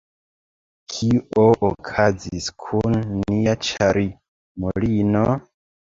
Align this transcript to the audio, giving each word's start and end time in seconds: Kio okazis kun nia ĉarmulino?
Kio 0.93 1.43
okazis 1.67 2.49
kun 2.65 2.97
nia 3.19 3.53
ĉarmulino? 3.69 5.27